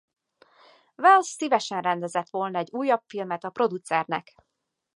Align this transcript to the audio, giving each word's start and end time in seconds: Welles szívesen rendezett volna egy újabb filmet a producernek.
Welles 0.95 1.27
szívesen 1.27 1.81
rendezett 1.81 2.29
volna 2.29 2.57
egy 2.57 2.69
újabb 2.71 3.01
filmet 3.07 3.43
a 3.43 3.49
producernek. 3.49 4.33